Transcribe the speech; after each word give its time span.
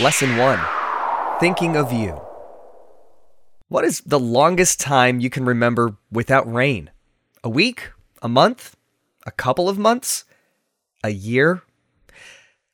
Lesson 0.00 0.36
1 0.36 0.60
Thinking 1.40 1.76
of 1.76 1.92
You. 1.92 2.20
What 3.66 3.84
is 3.84 4.00
the 4.02 4.20
longest 4.20 4.78
time 4.78 5.18
you 5.18 5.28
can 5.28 5.44
remember 5.44 5.96
without 6.12 6.52
rain? 6.52 6.90
A 7.42 7.48
week? 7.48 7.90
A 8.22 8.28
month? 8.28 8.76
A 9.26 9.32
couple 9.32 9.68
of 9.68 9.76
months? 9.76 10.24
A 11.02 11.10
year? 11.10 11.62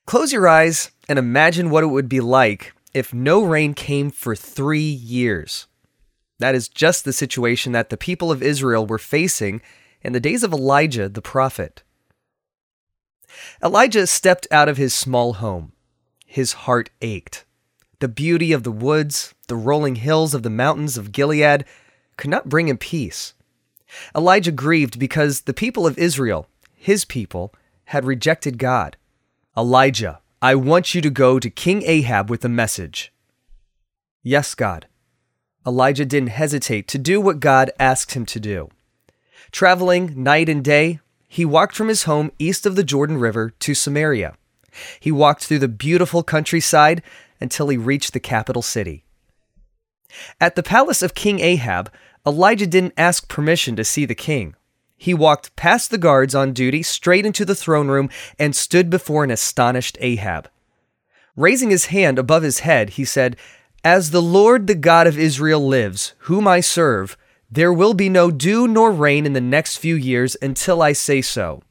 Close 0.05 0.35
your 0.35 0.47
eyes 0.47 0.91
and 1.09 1.19
imagine 1.19 1.71
what 1.71 1.83
it 1.83 1.87
would 1.87 2.11
be 2.11 2.21
like 2.21 2.75
if 2.93 3.15
no 3.15 3.43
rain 3.43 3.73
came 3.73 4.11
for 4.11 4.37
three 4.37 4.81
years. 4.81 5.67
That 6.41 6.55
is 6.55 6.69
just 6.69 7.07
the 7.07 7.13
situation 7.15 7.73
that 7.73 7.89
the 7.89 7.97
people 7.97 8.31
of 8.31 8.43
Israel 8.43 8.87
were 8.87 8.99
facing 8.99 9.63
in 10.03 10.13
the 10.13 10.21
days 10.21 10.43
of 10.43 10.53
Elijah 10.53 11.09
the 11.09 11.23
prophet. 11.23 11.85
Elijah 13.63 14.07
stepped 14.07 14.47
out 14.51 14.69
of 14.69 14.77
his 14.77 14.93
small 14.93 15.35
home 15.35 15.73
his 16.35 16.65
heart 16.67 16.91
ached. 17.01 17.45
The 18.01 18.09
beauty 18.09 18.51
of 18.51 18.65
the 18.65 18.73
woods, 18.73 19.37
the 19.47 19.55
rolling 19.55 19.95
hills 19.95 20.35
of 20.35 20.43
the 20.43 20.51
mountains 20.51 20.99
of 20.99 21.13
Gilead 21.13 21.65
could 22.17 22.29
not 22.29 22.49
bring 22.49 22.67
him 22.67 22.77
peace. 22.77 23.35
Elijah 24.17 24.51
grieved 24.51 24.99
because 24.99 25.43
the 25.43 25.55
people 25.55 25.87
of 25.87 25.97
Israel, 25.97 26.49
his 26.75 27.05
people, 27.05 27.55
had 27.85 28.05
rejected 28.05 28.59
God. 28.59 28.97
Elijah, 29.57 30.19
I 30.43 30.57
want 30.57 30.93
you 30.93 31.01
to 31.03 31.09
go 31.09 31.39
to 31.39 31.49
King 31.49 31.85
Ahab 31.85 32.29
with 32.29 32.45
a 32.45 32.49
message. 32.49 33.13
Yes, 34.25 34.57
God. 34.57 34.89
Elijah 35.65 36.05
didn't 36.05 36.31
hesitate 36.31 36.89
to 36.89 36.99
do 36.99 37.21
what 37.21 37.39
God 37.39 37.71
asked 37.79 38.15
him 38.15 38.27
to 38.27 38.41
do. 38.41 38.71
Traveling 39.53 40.21
night 40.21 40.49
and 40.49 40.65
day, 40.65 40.99
he 41.29 41.45
walked 41.45 41.77
from 41.77 41.87
his 41.87 42.03
home 42.05 42.33
east 42.41 42.67
of 42.67 42.75
the 42.75 42.83
Jordan 42.83 43.19
River 43.19 43.51
to 43.51 43.73
Samaria. 43.73 44.35
He 45.01 45.13
walked 45.13 45.45
through 45.45 45.61
the 45.61 45.69
beautiful 45.69 46.23
countryside 46.23 47.03
until 47.41 47.69
he 47.69 47.77
reached 47.77 48.13
the 48.13 48.21
capital 48.21 48.63
city. 48.63 49.05
At 50.41 50.57
the 50.57 50.63
palace 50.63 51.03
of 51.03 51.15
King 51.15 51.41
Ahab, 51.41 51.91
Elijah 52.27 52.67
didn't 52.67 52.95
ask 52.97 53.29
permission 53.29 53.77
to 53.77 53.85
see 53.85 54.05
the 54.05 54.15
king. 54.15 54.55
He 54.97 55.13
walked 55.13 55.55
past 55.57 55.91
the 55.91 55.99
guards 55.99 56.35
on 56.35 56.53
duty 56.53 56.83
straight 56.83 57.27
into 57.27 57.45
the 57.45 57.55
throne 57.55 57.89
room 57.89 58.09
and 58.39 58.57
stood 58.57 58.89
before 58.89 59.25
an 59.25 59.31
astonished 59.31 59.99
Ahab. 60.01 60.49
Raising 61.37 61.71
his 61.71 61.87
hand 61.87 62.19
above 62.19 62.43
his 62.43 62.61
head, 62.61 62.91
he 62.91 63.05
said, 63.05 63.37
As 63.83 64.11
the 64.11 64.23
Lord 64.23 64.67
the 64.67 64.75
God 64.75 65.07
of 65.07 65.19
Israel 65.19 65.67
lives, 65.67 66.15
whom 66.21 66.47
I 66.47 66.61
serve, 66.61 67.19
there 67.51 67.73
will 67.73 67.93
be 67.93 68.09
no 68.09 68.31
dew 68.31 68.67
nor 68.67 68.91
rain 68.93 69.27
in 69.27 69.33
the 69.33 69.41
next 69.41 69.77
few 69.77 69.97
years 69.97 70.37
until 70.41 70.81
I 70.81 70.93
say 70.93 71.21
so. 71.21 71.63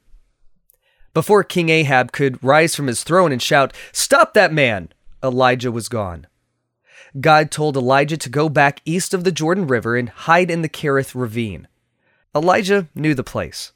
Before 1.14 1.44
King 1.44 1.69
Ahab 1.69 2.11
could 2.11 2.44
rise 2.44 2.75
from 2.75 2.88
his 2.88 3.03
throne 3.03 3.31
and 3.31 3.42
shout, 3.42 3.73
Stop 3.92 4.33
that 4.33 4.52
man! 4.52 4.89
Elijah 5.23 5.72
was 5.72 5.88
gone. 5.88 6.28
God 7.19 7.52
told 7.52 7.78
Elijah 7.78 8.17
to 8.17 8.30
go 8.30 8.50
back 8.50 8.81
east 8.86 9.14
of 9.14 9.23
the 9.23 9.31
Jordan 9.31 9.67
River 9.67 9.95
and 9.95 10.09
hide 10.09 10.50
in 10.50 10.64
the 10.64 10.69
Kerith 10.69 11.13
ravine. 11.13 11.68
Elijah 12.35 12.88
knew 12.96 13.13
the 13.13 13.23
place. 13.23 13.72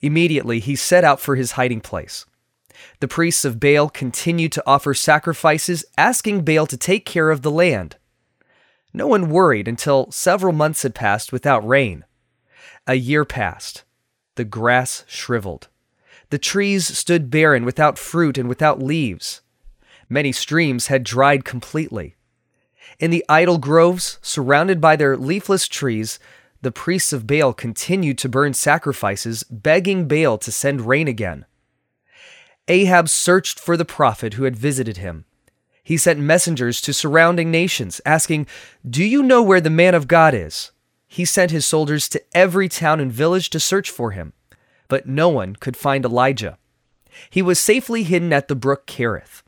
Immediately, 0.00 0.60
he 0.60 0.74
set 0.74 1.04
out 1.04 1.20
for 1.20 1.36
his 1.36 1.52
hiding 1.52 1.82
place. 1.82 2.24
The 3.00 3.08
priests 3.08 3.44
of 3.44 3.60
Baal 3.60 3.90
continued 3.90 4.52
to 4.52 4.62
offer 4.66 4.94
sacrifices, 4.94 5.84
asking 5.98 6.44
Baal 6.44 6.66
to 6.66 6.76
take 6.78 7.04
care 7.04 7.30
of 7.30 7.42
the 7.42 7.50
land. 7.50 7.96
No 8.94 9.06
one 9.06 9.28
worried 9.30 9.68
until 9.68 10.10
several 10.10 10.52
months 10.52 10.82
had 10.82 10.94
passed 10.94 11.32
without 11.32 11.66
rain. 11.66 12.04
A 12.86 12.94
year 12.94 13.26
passed. 13.26 13.84
The 14.36 14.44
grass 14.44 15.04
shriveled. 15.06 15.68
The 16.32 16.38
trees 16.38 16.86
stood 16.86 17.30
barren 17.30 17.62
without 17.62 17.98
fruit 17.98 18.38
and 18.38 18.48
without 18.48 18.82
leaves. 18.82 19.42
Many 20.08 20.32
streams 20.32 20.86
had 20.86 21.04
dried 21.04 21.44
completely. 21.44 22.16
In 22.98 23.10
the 23.10 23.22
idol 23.28 23.58
groves, 23.58 24.18
surrounded 24.22 24.80
by 24.80 24.96
their 24.96 25.14
leafless 25.14 25.68
trees, 25.68 26.18
the 26.62 26.72
priests 26.72 27.12
of 27.12 27.26
Baal 27.26 27.52
continued 27.52 28.16
to 28.16 28.30
burn 28.30 28.54
sacrifices, 28.54 29.42
begging 29.42 30.08
Baal 30.08 30.38
to 30.38 30.50
send 30.50 30.86
rain 30.86 31.06
again. 31.06 31.44
Ahab 32.66 33.10
searched 33.10 33.60
for 33.60 33.76
the 33.76 33.84
prophet 33.84 34.32
who 34.32 34.44
had 34.44 34.56
visited 34.56 34.96
him. 34.96 35.26
He 35.84 35.98
sent 35.98 36.18
messengers 36.18 36.80
to 36.80 36.94
surrounding 36.94 37.50
nations, 37.50 38.00
asking, 38.06 38.46
Do 38.88 39.04
you 39.04 39.22
know 39.22 39.42
where 39.42 39.60
the 39.60 39.68
man 39.68 39.94
of 39.94 40.08
God 40.08 40.32
is? 40.32 40.72
He 41.06 41.26
sent 41.26 41.50
his 41.50 41.66
soldiers 41.66 42.08
to 42.08 42.22
every 42.34 42.70
town 42.70 43.00
and 43.00 43.12
village 43.12 43.50
to 43.50 43.60
search 43.60 43.90
for 43.90 44.12
him 44.12 44.32
but 44.92 45.08
no 45.08 45.26
one 45.26 45.56
could 45.56 45.74
find 45.74 46.04
Elijah. 46.04 46.58
He 47.30 47.40
was 47.40 47.58
safely 47.58 48.02
hidden 48.02 48.30
at 48.30 48.48
the 48.48 48.54
brook 48.54 48.86
Kerith. 48.86 49.42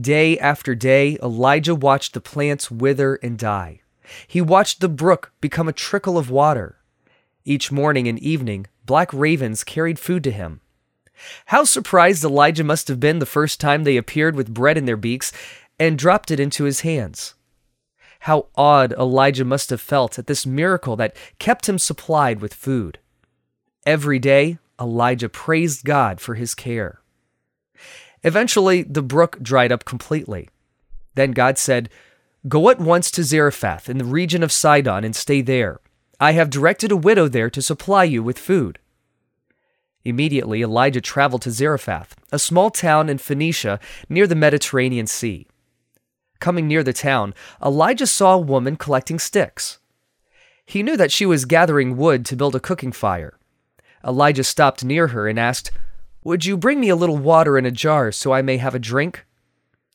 Day 0.00 0.38
after 0.38 0.74
day, 0.74 1.18
Elijah 1.22 1.74
watched 1.74 2.14
the 2.14 2.22
plants 2.22 2.70
wither 2.70 3.16
and 3.16 3.36
die. 3.36 3.82
He 4.26 4.40
watched 4.40 4.80
the 4.80 4.88
brook 4.88 5.30
become 5.42 5.68
a 5.68 5.74
trickle 5.74 6.16
of 6.16 6.30
water. 6.30 6.78
Each 7.44 7.70
morning 7.70 8.08
and 8.08 8.18
evening, 8.20 8.66
black 8.86 9.12
ravens 9.12 9.62
carried 9.62 9.98
food 9.98 10.24
to 10.24 10.30
him. 10.30 10.62
How 11.52 11.64
surprised 11.64 12.24
Elijah 12.24 12.64
must 12.64 12.88
have 12.88 12.98
been 12.98 13.18
the 13.18 13.26
first 13.26 13.60
time 13.60 13.84
they 13.84 13.98
appeared 13.98 14.34
with 14.34 14.54
bread 14.54 14.78
in 14.78 14.86
their 14.86 14.96
beaks 14.96 15.34
and 15.78 15.98
dropped 15.98 16.30
it 16.30 16.40
into 16.40 16.64
his 16.64 16.80
hands. 16.80 17.34
How 18.20 18.46
awed 18.56 18.94
Elijah 18.94 19.44
must 19.44 19.68
have 19.68 19.82
felt 19.82 20.18
at 20.18 20.28
this 20.28 20.46
miracle 20.46 20.96
that 20.96 21.14
kept 21.38 21.68
him 21.68 21.78
supplied 21.78 22.40
with 22.40 22.54
food. 22.54 23.00
Every 23.84 24.20
day, 24.20 24.58
Elijah 24.82 25.28
praised 25.28 25.84
God 25.84 26.20
for 26.20 26.34
his 26.34 26.54
care. 26.54 27.00
Eventually, 28.24 28.82
the 28.82 29.02
brook 29.02 29.38
dried 29.40 29.70
up 29.70 29.84
completely. 29.84 30.48
Then 31.14 31.30
God 31.30 31.56
said, 31.56 31.88
Go 32.48 32.68
at 32.68 32.80
once 32.80 33.10
to 33.12 33.22
Zarephath 33.22 33.88
in 33.88 33.98
the 33.98 34.04
region 34.04 34.42
of 34.42 34.50
Sidon 34.50 35.04
and 35.04 35.14
stay 35.14 35.40
there. 35.40 35.80
I 36.18 36.32
have 36.32 36.50
directed 36.50 36.90
a 36.90 36.96
widow 36.96 37.28
there 37.28 37.50
to 37.50 37.62
supply 37.62 38.02
you 38.04 38.22
with 38.22 38.38
food. 38.38 38.80
Immediately, 40.04 40.62
Elijah 40.62 41.00
traveled 41.00 41.42
to 41.42 41.52
Zarephath, 41.52 42.16
a 42.32 42.38
small 42.40 42.70
town 42.70 43.08
in 43.08 43.18
Phoenicia 43.18 43.78
near 44.08 44.26
the 44.26 44.34
Mediterranean 44.34 45.06
Sea. 45.06 45.46
Coming 46.40 46.66
near 46.66 46.82
the 46.82 46.92
town, 46.92 47.34
Elijah 47.64 48.08
saw 48.08 48.34
a 48.34 48.40
woman 48.40 48.74
collecting 48.74 49.20
sticks. 49.20 49.78
He 50.66 50.82
knew 50.82 50.96
that 50.96 51.12
she 51.12 51.24
was 51.24 51.44
gathering 51.44 51.96
wood 51.96 52.26
to 52.26 52.36
build 52.36 52.56
a 52.56 52.60
cooking 52.60 52.90
fire. 52.90 53.38
Elijah 54.06 54.44
stopped 54.44 54.84
near 54.84 55.08
her 55.08 55.28
and 55.28 55.38
asked, 55.38 55.70
Would 56.24 56.44
you 56.44 56.56
bring 56.56 56.80
me 56.80 56.88
a 56.88 56.96
little 56.96 57.18
water 57.18 57.56
in 57.56 57.66
a 57.66 57.70
jar 57.70 58.12
so 58.12 58.32
I 58.32 58.42
may 58.42 58.56
have 58.56 58.74
a 58.74 58.80
drink? 58.80 59.24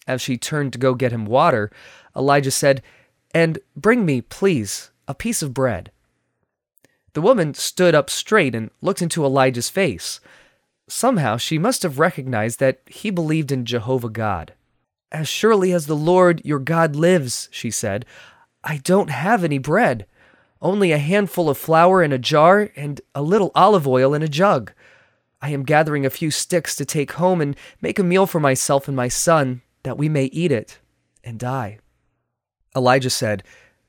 As 0.08 0.22
she 0.22 0.38
turned 0.38 0.74
to 0.74 0.80
go 0.80 0.94
get 0.94 1.12
him 1.12 1.26
water, 1.26 1.72
Elijah 2.16 2.52
said, 2.52 2.82
And 3.34 3.60
bring 3.76 4.06
me, 4.06 4.22
please, 4.22 4.92
a 5.08 5.14
piece 5.14 5.42
of 5.42 5.54
bread. 5.54 5.92
The 7.14 7.22
woman 7.22 7.54
stood 7.54 7.96
up 7.96 8.10
straight 8.10 8.56
and 8.56 8.70
looked 8.82 9.02
into 9.02 9.26
Elijah's 9.26 9.70
face. 9.70 10.20
Somehow 10.88 11.38
she 11.38 11.58
must 11.58 11.84
have 11.84 12.00
recognized 12.00 12.60
that 12.60 12.82
he 12.86 13.10
believed 13.10 13.52
in 13.52 13.66
Jehovah 13.66 14.10
God. 14.10 14.54
As 15.12 15.28
surely 15.28 15.74
as 15.74 15.88
the 15.88 15.96
Lord 15.96 16.42
your 16.46 16.60
God 16.60 16.96
lives, 16.96 17.50
she 17.52 17.72
said, 17.72 18.06
I 18.64 18.78
don't 18.78 19.10
have 19.10 19.44
any 19.44 19.58
bread 19.58 20.06
only 20.62 20.92
a 20.92 20.98
handful 20.98 21.50
of 21.50 21.58
flour 21.58 22.02
in 22.02 22.12
a 22.12 22.18
jar 22.18 22.72
and 22.76 23.02
a 23.14 23.22
little 23.22 23.52
olive 23.54 23.88
oil 23.88 24.14
in 24.14 24.24
a 24.24 24.28
jug. 24.28 24.72
I 25.42 25.50
am 25.50 25.64
gathering 25.64 26.06
a 26.06 26.10
few 26.10 26.32
sticks 26.32 26.76
to 26.76 26.86
take 26.86 27.14
home 27.14 27.42
and 27.42 27.56
make 27.82 28.00
a 28.00 28.04
meal 28.04 28.26
for 28.26 28.40
myself 28.40 28.88
and 28.88 28.98
my 28.98 29.08
son, 29.08 29.62
that 29.84 29.98
we 29.98 30.10
may 30.10 30.26
eat 30.26 30.52
it 30.52 30.80
and 31.24 31.40
die. 31.40 31.80
Elijah 32.76 33.10
said, 33.10 33.44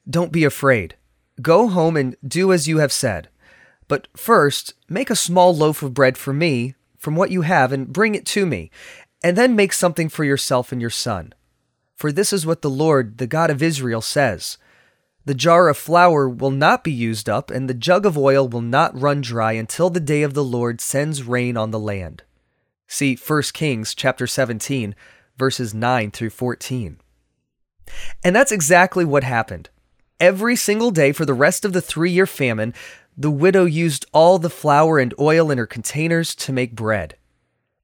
Don't 0.08 0.32
be 0.32 0.44
afraid. 0.44 0.96
Go 1.40 1.68
home 1.68 1.96
and 1.96 2.16
do 2.26 2.52
as 2.52 2.68
you 2.68 2.78
have 2.78 2.92
said. 2.92 3.28
But 3.86 4.08
first, 4.16 4.74
make 4.88 5.08
a 5.08 5.16
small 5.16 5.54
loaf 5.54 5.82
of 5.82 5.94
bread 5.94 6.18
for 6.18 6.32
me 6.32 6.74
from 6.98 7.16
what 7.16 7.30
you 7.30 7.42
have 7.42 7.72
and 7.72 7.92
bring 7.92 8.14
it 8.14 8.26
to 8.26 8.44
me, 8.44 8.70
and 9.22 9.36
then 9.36 9.56
make 9.56 9.72
something 9.72 10.08
for 10.08 10.24
yourself 10.24 10.72
and 10.72 10.80
your 10.80 10.90
son. 10.90 11.32
For 11.96 12.12
this 12.12 12.32
is 12.32 12.44
what 12.44 12.62
the 12.62 12.70
Lord, 12.70 13.18
the 13.18 13.26
God 13.26 13.50
of 13.50 13.62
Israel, 13.62 14.00
says 14.00 14.58
the 15.28 15.34
jar 15.34 15.68
of 15.68 15.76
flour 15.76 16.26
will 16.26 16.50
not 16.50 16.82
be 16.82 16.90
used 16.90 17.28
up, 17.28 17.50
and 17.50 17.68
the 17.68 17.74
jug 17.74 18.06
of 18.06 18.16
oil 18.16 18.48
will 18.48 18.62
not 18.62 18.98
run 18.98 19.20
dry 19.20 19.52
until 19.52 19.90
the 19.90 20.00
day 20.00 20.22
of 20.22 20.32
the 20.32 20.42
Lord 20.42 20.80
sends 20.80 21.22
rain 21.22 21.54
on 21.54 21.70
the 21.70 21.78
land. 21.78 22.22
See 22.86 23.14
1 23.14 23.42
Kings 23.52 23.94
chapter 23.94 24.26
17, 24.26 24.94
verses 25.36 25.74
9 25.74 26.10
through 26.12 26.30
14. 26.30 26.98
And 28.24 28.34
that's 28.34 28.50
exactly 28.50 29.04
what 29.04 29.22
happened. 29.22 29.68
Every 30.18 30.56
single 30.56 30.90
day 30.90 31.12
for 31.12 31.26
the 31.26 31.34
rest 31.34 31.66
of 31.66 31.74
the 31.74 31.82
three 31.82 32.10
year 32.10 32.26
famine, 32.26 32.72
the 33.14 33.30
widow 33.30 33.66
used 33.66 34.06
all 34.14 34.38
the 34.38 34.48
flour 34.48 34.98
and 34.98 35.12
oil 35.18 35.50
in 35.50 35.58
her 35.58 35.66
containers 35.66 36.34
to 36.36 36.54
make 36.54 36.74
bread. 36.74 37.16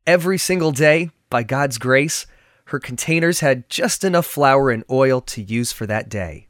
Every 0.06 0.38
single 0.38 0.72
day, 0.72 1.10
by 1.28 1.42
God's 1.42 1.76
grace, 1.76 2.24
her 2.68 2.80
containers 2.80 3.40
had 3.40 3.68
just 3.68 4.02
enough 4.02 4.24
flour 4.24 4.70
and 4.70 4.82
oil 4.90 5.20
to 5.20 5.42
use 5.42 5.72
for 5.72 5.84
that 5.84 6.08
day. 6.08 6.46